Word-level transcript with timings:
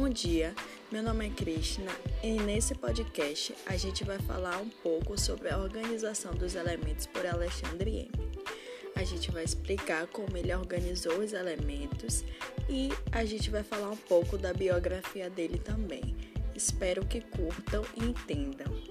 Bom 0.00 0.08
dia, 0.08 0.54
meu 0.92 1.02
nome 1.02 1.26
é 1.26 1.30
Krishna 1.30 1.90
e 2.22 2.34
nesse 2.34 2.72
podcast 2.72 3.52
a 3.66 3.76
gente 3.76 4.04
vai 4.04 4.16
falar 4.20 4.58
um 4.58 4.68
pouco 4.68 5.18
sobre 5.20 5.48
a 5.48 5.58
organização 5.58 6.32
dos 6.34 6.54
elementos 6.54 7.04
por 7.04 7.26
Alexandre 7.26 8.08
M. 8.14 8.30
A 8.94 9.02
gente 9.02 9.32
vai 9.32 9.42
explicar 9.42 10.06
como 10.06 10.36
ele 10.36 10.54
organizou 10.54 11.18
os 11.18 11.32
elementos 11.32 12.24
e 12.70 12.90
a 13.10 13.24
gente 13.24 13.50
vai 13.50 13.64
falar 13.64 13.90
um 13.90 13.96
pouco 13.96 14.38
da 14.38 14.54
biografia 14.54 15.28
dele 15.28 15.58
também. 15.58 16.16
Espero 16.54 17.04
que 17.04 17.20
curtam 17.20 17.84
e 17.96 18.04
entendam. 18.04 18.87